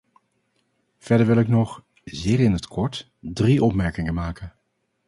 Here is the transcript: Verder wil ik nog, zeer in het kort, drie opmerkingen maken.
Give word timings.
Verder 0.97 1.25
wil 1.27 1.37
ik 1.37 1.47
nog, 1.47 1.83
zeer 2.03 2.39
in 2.39 2.51
het 2.51 2.67
kort, 2.67 3.11
drie 3.19 3.63
opmerkingen 3.63 4.13
maken. 4.13 4.53